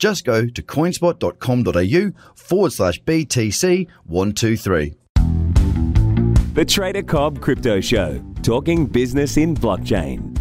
[0.00, 4.94] Just go to coinspot.com.au forward slash BTC123.
[6.54, 10.34] The Trader Cobb Crypto Show, talking business in blockchain.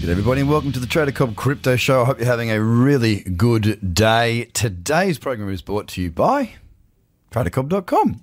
[0.00, 2.02] Good everybody, and welcome to the Trader Cobb Crypto Show.
[2.02, 4.44] I hope you're having a really good day.
[4.54, 6.54] Today's program is brought to you by
[7.30, 8.20] TraderCobb.com.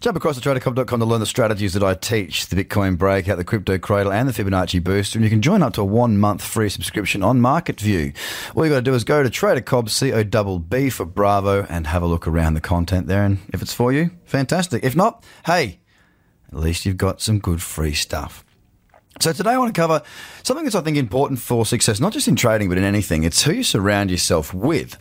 [0.00, 3.44] Jump across to TraderCobb.com to learn the strategies that I teach, the Bitcoin Breakout, the
[3.44, 5.18] Crypto Cradle, and the Fibonacci Booster.
[5.18, 8.14] And you can join up to a one-month free subscription on MarketView.
[8.54, 12.06] All you got to do is go to TraderCobb, C-O-B-B for Bravo, and have a
[12.06, 13.24] look around the content there.
[13.24, 14.84] And if it's for you, fantastic.
[14.84, 15.80] If not, hey,
[16.52, 18.44] at least you've got some good free stuff.
[19.20, 20.02] So today I want to cover
[20.42, 23.22] something that's I think important for success, not just in trading but in anything.
[23.22, 24.98] It's who you surround yourself with.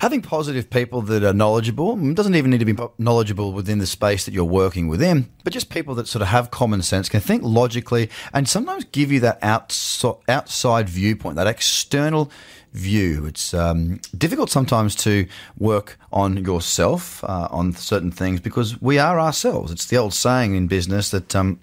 [0.00, 4.24] Having positive people that are knowledgeable doesn't even need to be knowledgeable within the space
[4.24, 7.44] that you're working within, but just people that sort of have common sense, can think
[7.44, 12.32] logically, and sometimes give you that outside viewpoint, that external
[12.72, 13.26] view.
[13.26, 19.20] It's um, difficult sometimes to work on yourself uh, on certain things because we are
[19.20, 19.70] ourselves.
[19.70, 21.36] It's the old saying in business that.
[21.36, 21.60] Um,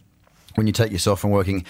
[0.55, 1.66] when you take yourself from working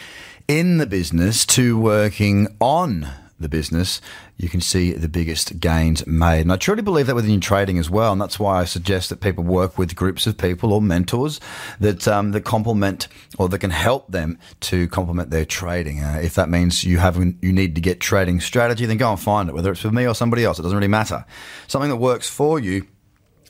[0.47, 3.07] in the business to working on
[3.39, 4.01] the business,
[4.37, 6.41] you can see the biggest gains made.
[6.41, 8.11] And I truly believe that within trading as well.
[8.11, 11.39] And that's why I suggest that people work with groups of people or mentors
[11.79, 13.07] that, um, that complement
[13.37, 16.03] or that can help them to complement their trading.
[16.03, 19.19] Uh, if that means you have, you need to get trading strategy, then go and
[19.19, 20.59] find it, whether it's with me or somebody else.
[20.59, 21.25] It doesn't really matter.
[21.67, 22.87] Something that works for you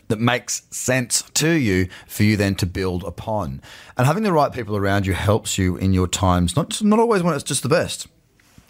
[0.09, 3.61] that makes sense to you for you then to build upon.
[3.97, 7.23] And having the right people around you helps you in your times, not, not always
[7.23, 8.07] when it's just the best.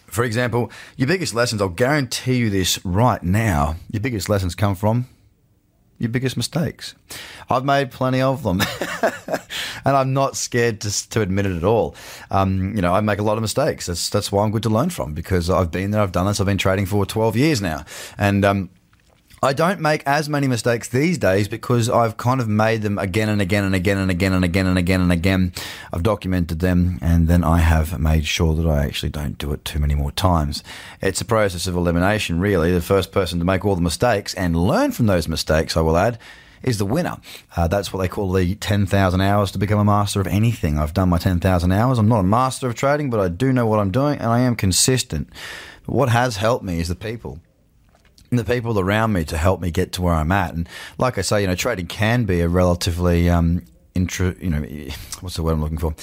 [0.08, 4.76] For example, your biggest lessons, I'll guarantee you this right now, your biggest lessons come
[4.76, 5.08] from
[6.00, 6.96] your biggest mistakes.
[7.50, 8.62] I've made plenty of them,
[9.86, 11.94] and I'm not scared to, to admit it at all.
[12.32, 13.86] Um, you know, I make a lot of mistakes.
[13.86, 16.40] That's that's why I'm good to learn from because I've been there, I've done this,
[16.40, 17.84] I've been trading for 12 years now,
[18.18, 18.70] and um,
[19.42, 23.30] I don't make as many mistakes these days because I've kind of made them again
[23.30, 25.54] and again and again and again and again and again and again.
[25.94, 29.64] I've documented them and then I have made sure that I actually don't do it
[29.64, 30.62] too many more times.
[31.02, 32.74] It's a process of elimination, really.
[32.74, 35.96] The first person to make all the mistakes and learn from those mistakes, I will
[35.96, 36.20] add,
[36.62, 37.16] is the winner.
[37.56, 40.78] Uh, that's what they call the 10,000 hours to become a master of anything.
[40.78, 41.98] I've done my 10,000 hours.
[41.98, 44.42] I'm not a master of trading, but I do know what I'm doing and I
[44.42, 45.30] am consistent.
[45.86, 47.40] What has helped me is the people
[48.38, 50.54] the people around me to help me get to where I'm at.
[50.54, 54.62] And like I say, you know, trading can be a relatively um, intro, you know,
[55.22, 55.96] what's the word I'm looking for?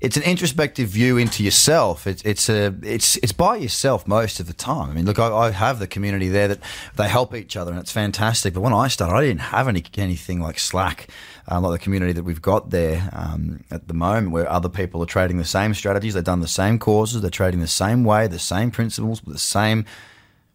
[0.00, 2.06] It's an introspective view into yourself.
[2.06, 4.90] It's it's a it's it's by yourself most of the time.
[4.90, 6.60] I mean, look, I, I have the community there that
[6.96, 8.52] they help each other, and it's fantastic.
[8.52, 11.08] But when I started, I didn't have any anything like Slack,
[11.48, 15.02] um, like the community that we've got there um, at the moment, where other people
[15.02, 18.26] are trading the same strategies, they've done the same courses, they're trading the same way,
[18.26, 19.86] the same principles, the same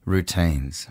[0.05, 0.89] routines.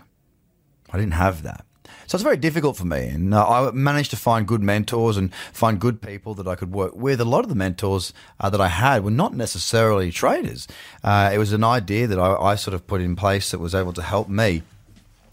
[0.91, 1.65] I didn't have that.
[2.07, 3.07] So it's very difficult for me.
[3.07, 6.71] And uh, I managed to find good mentors and find good people that I could
[6.71, 7.21] work with.
[7.21, 10.67] A lot of the mentors uh, that I had were not necessarily traders.
[11.03, 13.75] Uh, it was an idea that I, I sort of put in place that was
[13.75, 14.63] able to help me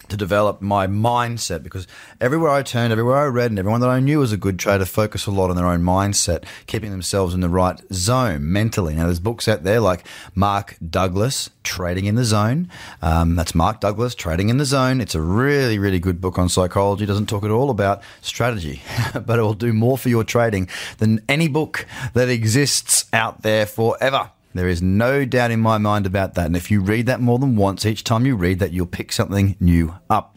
[0.09, 1.87] to develop my mindset because
[2.21, 4.85] everywhere I turned, everywhere I read, and everyone that I knew was a good trader
[4.85, 8.95] focused a lot on their own mindset, keeping themselves in the right zone mentally.
[8.95, 12.71] Now, there's books out there like Mark Douglas, Trading in the Zone.
[13.03, 15.01] Um, that's Mark Douglas, Trading in the Zone.
[15.01, 17.05] It's a really, really good book on psychology.
[17.05, 18.83] It doesn't talk at all about strategy,
[19.15, 20.69] but it will do more for your trading
[20.99, 24.31] than any book that exists out there forever.
[24.57, 26.47] There is no doubt in my mind about that.
[26.47, 29.13] And if you read that more than once, each time you read that, you'll pick
[29.13, 30.37] something new up.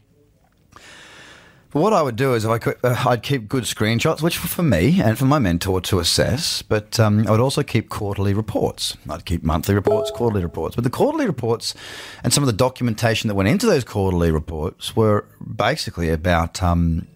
[1.72, 4.64] But what I would do is I could, uh, I'd keep good screenshots, which for
[4.64, 8.98] me and for my mentor to assess, but um, I would also keep quarterly reports.
[9.08, 10.76] I'd keep monthly reports, quarterly reports.
[10.76, 11.76] But the quarterly reports
[12.24, 17.08] and some of the documentation that went into those quarterly reports were basically about um,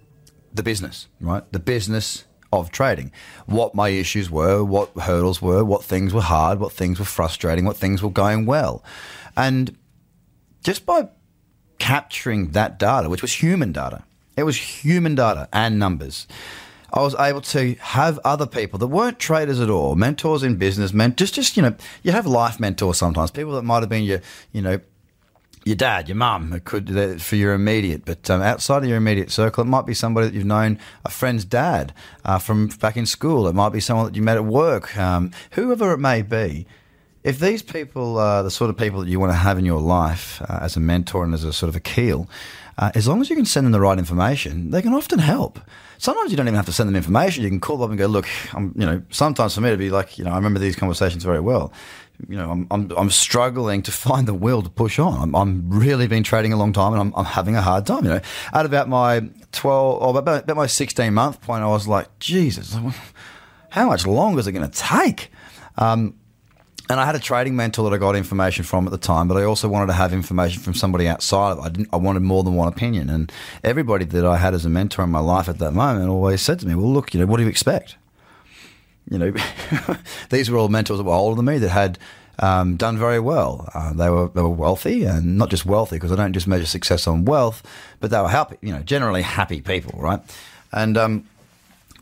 [0.54, 1.44] the business, right?
[1.52, 2.26] The business
[2.60, 3.12] of trading.
[3.46, 7.66] What my issues were, what hurdles were, what things were hard, what things were frustrating,
[7.66, 8.84] what things were going well.
[9.36, 9.76] And
[10.64, 11.10] just by
[11.80, 14.04] capturing that data, which was human data,
[14.38, 16.28] it was human data and numbers.
[16.92, 20.94] I was able to have other people that weren't traders at all, mentors in business,
[20.94, 24.04] men just just you know, you have life mentors sometimes, people that might have been
[24.04, 24.22] your
[24.52, 24.80] you know
[25.66, 29.64] your dad, your mum, could for your immediate, but um, outside of your immediate circle,
[29.64, 31.94] it might be somebody that you've known, a friend's dad
[32.26, 33.48] uh, from back in school.
[33.48, 36.66] It might be someone that you met at work, um, whoever it may be.
[37.24, 39.80] If these people are the sort of people that you want to have in your
[39.80, 42.28] life uh, as a mentor and as a sort of a keel,
[42.78, 45.60] uh, as long as you can send them the right information, they can often help.
[46.00, 47.44] Sometimes you don't even have to send them information.
[47.44, 49.78] You can call them up and go, look, I'm, you know, sometimes for me to
[49.78, 51.72] be like, you know, I remember these conversations very well
[52.28, 55.22] you know, I'm, I'm, I'm, struggling to find the will to push on.
[55.22, 58.06] I'm, I'm really been trading a long time and I'm, I'm, having a hard time.
[58.06, 58.22] You know,
[58.54, 62.78] at about my 12 or about, about my 16 month point, I was like, Jesus,
[63.70, 65.32] how much longer is it going to take?
[65.78, 66.16] Um,
[66.90, 69.38] and I had a trading mentor that I got information from at the time, but
[69.38, 71.58] I also wanted to have information from somebody outside.
[71.58, 73.10] I, didn't, I wanted more than one opinion.
[73.10, 73.32] And
[73.64, 76.60] everybody that I had as a mentor in my life at that moment always said
[76.60, 77.96] to me, well, look, you know, what do you expect?
[79.14, 79.34] You know,
[80.30, 82.00] these were all mentors that were older than me that had
[82.40, 83.70] um, done very well.
[83.74, 86.66] Uh, they were they were wealthy, and not just wealthy because I don't just measure
[86.66, 87.62] success on wealth,
[88.00, 88.58] but they were happy.
[88.62, 90.20] You know, generally happy people, right?
[90.72, 91.28] And um,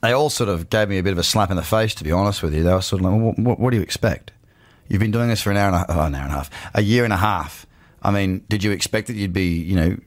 [0.02, 2.04] they all sort of gave me a bit of a slap in the face, to
[2.04, 2.64] be honest with you.
[2.64, 4.32] They were sort of like, what, what, do you expect?
[4.88, 6.50] You've been doing this for an hour and a, oh, an hour and a half,
[6.74, 7.68] a year and a half.
[8.02, 9.98] I mean, did you expect that you'd be, you know,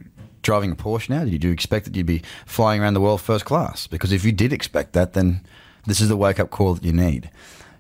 [0.43, 1.25] driving a Porsche now?
[1.25, 3.87] Did you expect that you'd be flying around the world first class?
[3.87, 5.43] Because if you did expect that, then
[5.87, 7.31] this is the wake up call that you need.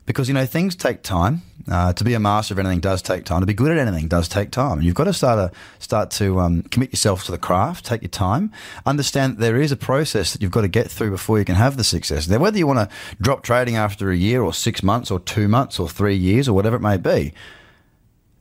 [0.07, 1.43] Because, you know, things take time.
[1.67, 3.41] Uh, to be a master of anything does take time.
[3.41, 4.73] To be good at anything does take time.
[4.73, 8.03] And you've got to start to, start to um, commit yourself to the craft, take
[8.03, 8.53] your time,
[8.85, 11.55] understand that there is a process that you've got to get through before you can
[11.55, 12.29] have the success.
[12.29, 15.49] Now, whether you want to drop trading after a year or six months or two
[15.49, 17.33] months or three years or whatever it may be,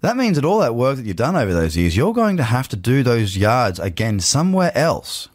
[0.02, 2.44] that means that all that work that you've done over those years, you're going to
[2.44, 5.30] have to do those yards again somewhere else.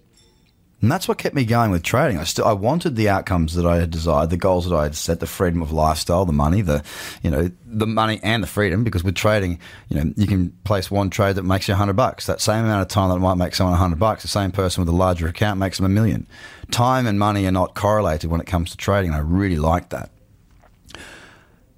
[0.80, 2.18] And that's what kept me going with trading.
[2.18, 4.94] I still I wanted the outcomes that I had desired, the goals that I had
[4.94, 6.84] set, the freedom of lifestyle, the money, the
[7.22, 8.84] you know, the money and the freedom.
[8.84, 9.58] Because with trading,
[9.88, 12.26] you know, you can place one trade that makes you hundred bucks.
[12.26, 14.88] That same amount of time that might make someone hundred bucks, the same person with
[14.88, 16.28] a larger account makes them a million.
[16.70, 19.12] Time and money are not correlated when it comes to trading.
[19.12, 20.10] I really like that.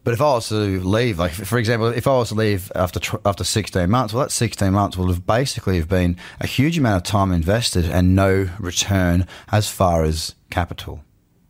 [0.03, 3.01] But if I was to leave, like for example, if I was to leave after
[3.25, 6.97] after 16 months, well, that 16 months will have basically have been a huge amount
[6.97, 11.05] of time invested and no return as far as capital.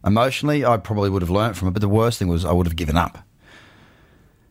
[0.04, 2.66] Emotionally, I probably would have learnt from it, but the worst thing was I would
[2.66, 3.18] have given up.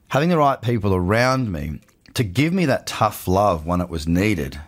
[0.10, 1.82] Having the right people around me
[2.14, 4.60] to give me that tough love when it was needed,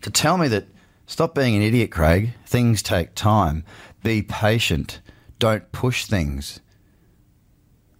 [0.00, 0.68] to tell me that
[1.06, 2.32] stop being an idiot, Craig.
[2.46, 3.64] Things take time.
[4.02, 5.00] Be patient.
[5.38, 6.60] Don't push things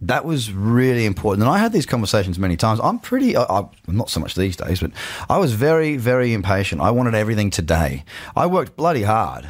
[0.02, 1.42] that was really important.
[1.42, 2.80] And I had these conversations many times.
[2.82, 4.92] I'm pretty, I, I, not so much these days, but
[5.28, 6.80] I was very, very impatient.
[6.80, 8.04] I wanted everything today.
[8.34, 9.48] I worked bloody hard.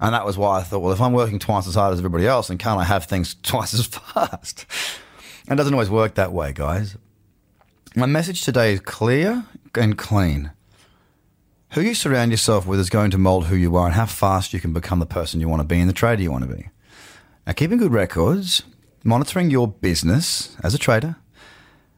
[0.00, 2.26] And that was why I thought, well, if I'm working twice as hard as everybody
[2.26, 4.66] else, then can't I have things twice as fast?
[5.46, 6.96] And it doesn't always work that way, guys.
[7.94, 9.44] My message today is clear
[9.76, 10.50] and clean.
[11.72, 14.52] Who you surround yourself with is going to mold who you are and how fast
[14.52, 16.54] you can become the person you want to be and the trader you want to
[16.54, 16.68] be.
[17.46, 18.62] Now, keeping good records
[19.04, 21.16] monitoring your business as a trader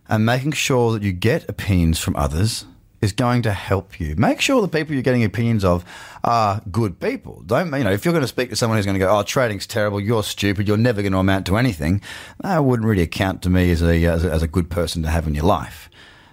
[0.08, 2.66] and making sure that you get opinions from others
[3.04, 4.16] is going to help you.
[4.16, 5.84] Make sure the people you're getting opinions of
[6.24, 7.42] are good people.
[7.46, 9.22] Don't you know if you're going to speak to someone who's going to go, "Oh,
[9.22, 10.00] trading's terrible.
[10.00, 10.66] You're stupid.
[10.66, 12.00] You're never going to amount to anything."
[12.40, 15.10] That wouldn't really account to me as a, as a as a good person to
[15.10, 15.90] have in your life.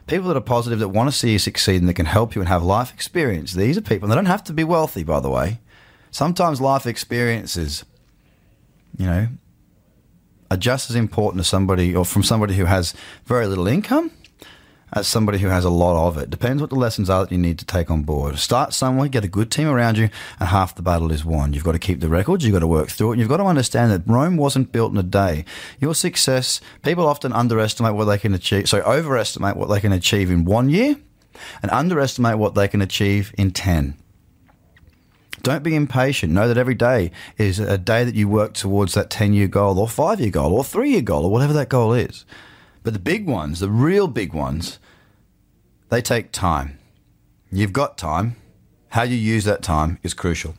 [0.07, 2.41] People that are positive, that want to see you succeed, and that can help you
[2.41, 3.53] and have life experience.
[3.53, 4.05] These are people.
[4.05, 5.59] And they don't have to be wealthy, by the way.
[6.09, 7.85] Sometimes life experiences,
[8.97, 9.27] you know,
[10.51, 12.93] are just as important to somebody or from somebody who has
[13.25, 14.11] very little income
[14.93, 16.29] as somebody who has a lot of it.
[16.29, 18.37] Depends what the lessons are that you need to take on board.
[18.37, 20.09] Start somewhere, get a good team around you,
[20.41, 21.53] and half the battle is won.
[21.53, 23.37] You've got to keep the records, you've got to work through it, and you've got
[23.37, 25.45] to understand that Rome wasn't built in a day.
[25.79, 30.29] Your success, people often underestimate what they can achieve, so overestimate what they can achieve
[30.29, 30.97] in one year
[31.61, 33.95] and underestimate what they can achieve in 10.
[35.43, 36.33] Don't be impatient.
[36.33, 39.79] Know that every day is a day that you work towards that 10 year goal
[39.79, 42.25] or five year goal or three year goal or whatever that goal is.
[42.83, 44.79] But the big ones, the real big ones,
[45.89, 46.77] they take time.
[47.51, 48.35] You've got time.
[48.89, 50.55] How you use that time is crucial.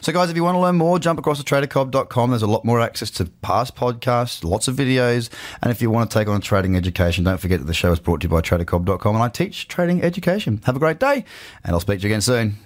[0.00, 2.30] So, guys, if you want to learn more, jump across to tradercobb.com.
[2.30, 5.30] There's a lot more access to past podcasts, lots of videos.
[5.62, 7.98] And if you want to take on trading education, don't forget that the show is
[7.98, 10.60] brought to you by tradercobb.com and I teach trading education.
[10.64, 11.24] Have a great day,
[11.64, 12.65] and I'll speak to you again soon.